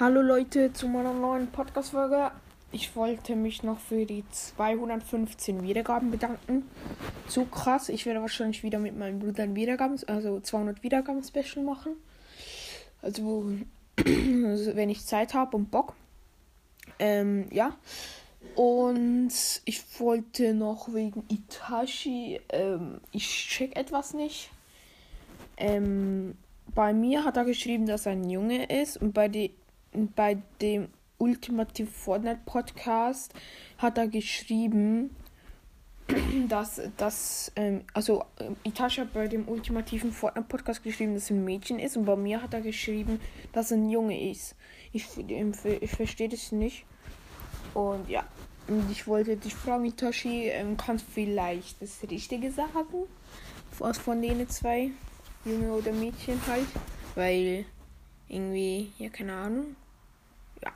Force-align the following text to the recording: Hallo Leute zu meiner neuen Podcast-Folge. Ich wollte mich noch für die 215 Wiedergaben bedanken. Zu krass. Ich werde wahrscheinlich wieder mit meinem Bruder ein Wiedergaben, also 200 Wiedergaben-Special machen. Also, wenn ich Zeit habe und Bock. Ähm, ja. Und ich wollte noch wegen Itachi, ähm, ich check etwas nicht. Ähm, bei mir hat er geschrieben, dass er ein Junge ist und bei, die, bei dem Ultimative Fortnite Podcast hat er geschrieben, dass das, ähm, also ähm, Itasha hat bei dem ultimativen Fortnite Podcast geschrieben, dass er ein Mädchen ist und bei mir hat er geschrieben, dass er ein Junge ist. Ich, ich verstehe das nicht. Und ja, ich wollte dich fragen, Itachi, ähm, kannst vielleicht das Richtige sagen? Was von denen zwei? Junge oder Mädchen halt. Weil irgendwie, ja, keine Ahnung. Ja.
Hallo 0.00 0.22
Leute 0.22 0.72
zu 0.72 0.88
meiner 0.88 1.12
neuen 1.12 1.48
Podcast-Folge. 1.48 2.30
Ich 2.72 2.96
wollte 2.96 3.36
mich 3.36 3.62
noch 3.62 3.78
für 3.78 4.06
die 4.06 4.24
215 4.30 5.62
Wiedergaben 5.62 6.10
bedanken. 6.10 6.62
Zu 7.28 7.44
krass. 7.44 7.90
Ich 7.90 8.06
werde 8.06 8.22
wahrscheinlich 8.22 8.62
wieder 8.62 8.78
mit 8.78 8.96
meinem 8.96 9.18
Bruder 9.18 9.42
ein 9.42 9.54
Wiedergaben, 9.54 10.00
also 10.06 10.40
200 10.40 10.82
Wiedergaben-Special 10.82 11.62
machen. 11.62 11.96
Also, 13.02 13.52
wenn 14.74 14.88
ich 14.88 15.04
Zeit 15.04 15.34
habe 15.34 15.54
und 15.58 15.70
Bock. 15.70 15.92
Ähm, 16.98 17.48
ja. 17.50 17.76
Und 18.54 19.34
ich 19.66 19.82
wollte 20.00 20.54
noch 20.54 20.94
wegen 20.94 21.24
Itachi, 21.28 22.40
ähm, 22.48 23.02
ich 23.12 23.48
check 23.48 23.76
etwas 23.76 24.14
nicht. 24.14 24.48
Ähm, 25.58 26.38
bei 26.74 26.94
mir 26.94 27.26
hat 27.26 27.36
er 27.36 27.44
geschrieben, 27.44 27.84
dass 27.84 28.06
er 28.06 28.12
ein 28.12 28.30
Junge 28.30 28.64
ist 28.64 28.96
und 28.96 29.12
bei, 29.12 29.28
die, 29.28 29.52
bei 29.92 30.38
dem 30.60 30.88
Ultimative 31.18 31.90
Fortnite 31.90 32.40
Podcast 32.46 33.34
hat 33.78 33.98
er 33.98 34.08
geschrieben, 34.08 35.14
dass 36.48 36.80
das, 36.96 37.52
ähm, 37.56 37.82
also 37.92 38.24
ähm, 38.38 38.56
Itasha 38.64 39.02
hat 39.02 39.12
bei 39.12 39.28
dem 39.28 39.46
ultimativen 39.46 40.12
Fortnite 40.12 40.48
Podcast 40.48 40.82
geschrieben, 40.82 41.14
dass 41.14 41.30
er 41.30 41.36
ein 41.36 41.44
Mädchen 41.44 41.78
ist 41.78 41.96
und 41.96 42.04
bei 42.04 42.16
mir 42.16 42.42
hat 42.42 42.54
er 42.54 42.62
geschrieben, 42.62 43.20
dass 43.52 43.70
er 43.70 43.76
ein 43.76 43.90
Junge 43.90 44.30
ist. 44.30 44.56
Ich, 44.92 45.06
ich 45.18 45.90
verstehe 45.90 46.28
das 46.28 46.52
nicht. 46.52 46.84
Und 47.74 48.08
ja, 48.08 48.24
ich 48.90 49.06
wollte 49.06 49.36
dich 49.36 49.54
fragen, 49.54 49.84
Itachi, 49.84 50.48
ähm, 50.48 50.76
kannst 50.76 51.06
vielleicht 51.08 51.80
das 51.80 51.98
Richtige 52.10 52.50
sagen? 52.50 53.06
Was 53.78 53.98
von 53.98 54.20
denen 54.20 54.48
zwei? 54.48 54.90
Junge 55.44 55.72
oder 55.72 55.92
Mädchen 55.92 56.40
halt. 56.46 56.66
Weil 57.14 57.64
irgendwie, 58.30 58.92
ja, 58.98 59.08
keine 59.08 59.34
Ahnung. 59.34 59.76
Ja. 60.62 60.72